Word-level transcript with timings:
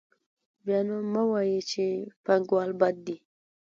بیا 0.65 0.79
نو 0.87 0.97
مه 1.13 1.23
وایئ 1.29 1.59
چې 1.71 1.85
پانګوال 2.25 2.71
بد 2.81 2.95
دي 3.05 3.17